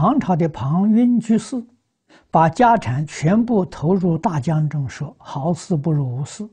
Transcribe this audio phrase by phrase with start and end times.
[0.00, 1.62] 唐朝的庞蕴居士
[2.30, 6.48] 把家产全部投入大江中，说好事不如无事。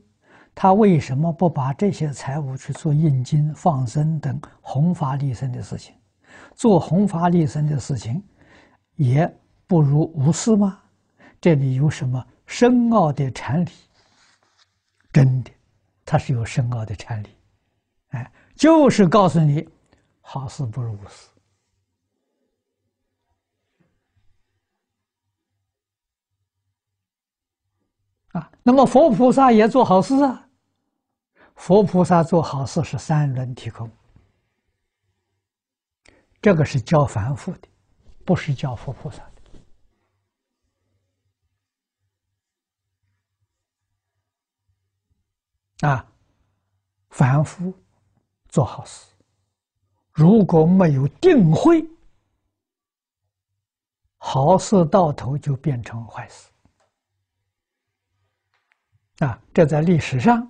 [0.54, 5.94] 他为什么不把这些财物去做印经、放生等弘法利生的事情？
[6.54, 8.22] 做弘法利生的事情，
[8.96, 9.26] 也
[9.66, 10.78] 不如无事吗？
[11.40, 13.70] 这里有什么深奥的禅理？
[15.10, 15.50] 真的，
[16.04, 17.28] 它是有深奥的禅理。
[18.08, 19.66] 哎，就是告诉你，
[20.20, 21.30] 好事不如无事。
[28.32, 30.46] 啊，那么佛菩萨也做好事啊。
[31.56, 33.90] 佛菩萨做好事是三轮体空，
[36.42, 37.68] 这个是教凡夫的，
[38.26, 39.22] 不是教佛菩萨
[45.80, 45.88] 的。
[45.88, 46.06] 啊，
[47.08, 47.72] 凡夫
[48.50, 49.06] 做好事，
[50.12, 51.88] 如果没有定慧，
[54.18, 56.50] 好事到头就变成坏事。
[59.18, 60.48] 啊，这在历史上。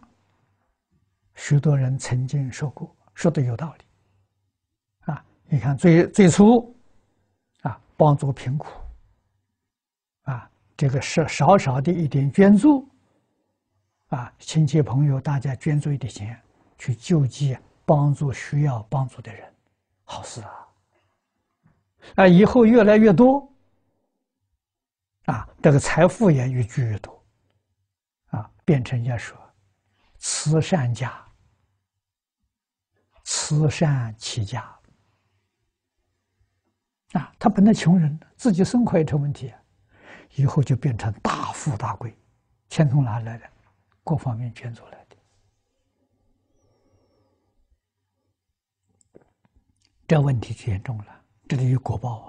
[1.34, 6.74] 许多人曾经说过，说的有道理，啊，你看最最初，
[7.62, 8.68] 啊，帮助贫苦，
[10.22, 12.88] 啊，这个是少少的一点捐助，
[14.08, 16.36] 啊，亲戚朋友大家捐助一点钱，
[16.76, 19.48] 去救济帮助需要帮助的人，
[20.02, 20.50] 好事啊，
[22.16, 23.48] 啊，以后越来越多，
[25.26, 27.17] 啊，这个财富也越聚越多，
[28.68, 29.34] 变成人家说，
[30.18, 31.24] 慈善家。
[33.24, 34.60] 慈善起家
[37.12, 39.50] 啊，他本来穷人，自己生活也成问题，
[40.34, 42.14] 以后就变成大富大贵，
[42.68, 43.50] 钱从哪来的？
[44.04, 45.16] 各方面捐助来的，
[50.06, 52.20] 这问题就严重了，这里有果报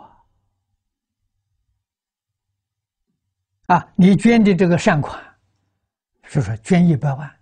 [3.67, 3.75] 啊！
[3.75, 5.28] 啊，你捐的这个善款，
[6.29, 7.39] 就是说捐一百万，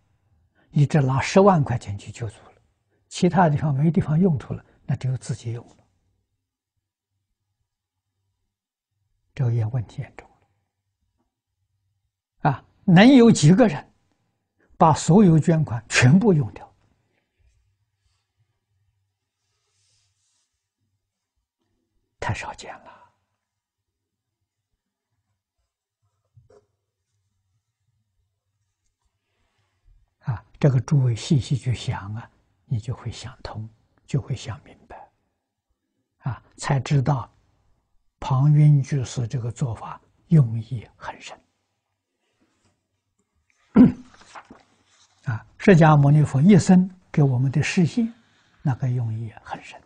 [0.70, 2.54] 你只拿十万块钱去救助了。
[3.10, 5.76] 其他地方没地方用处了，那只有自己用了，
[9.36, 10.26] 这个也问题严重
[12.42, 12.50] 了。
[12.50, 13.94] 啊，能有几个人
[14.78, 16.74] 把所有捐款全部用掉？
[22.22, 22.94] 太少见了。
[30.20, 32.30] 啊，这个诸位细细去想啊。
[32.70, 33.66] 你就会想通，
[34.06, 35.10] 就会想明白，
[36.18, 37.34] 啊，才知道
[38.20, 41.40] 庞云居士这个做法用意很深，
[45.24, 48.14] 啊，释迦牟尼佛一生给我们的示现，
[48.62, 49.82] 那个用意很深。